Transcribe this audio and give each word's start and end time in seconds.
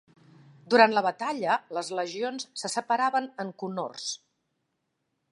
Durant 0.73 0.93
la 0.93 1.01
batalla, 1.07 1.57
les 1.77 1.91
legions 1.99 2.47
se 2.61 2.71
separaven 2.77 3.27
en 3.45 3.53
cohorts. 3.65 4.09